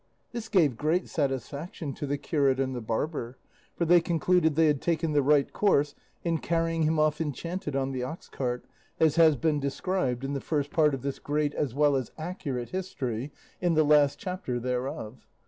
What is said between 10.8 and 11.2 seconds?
of this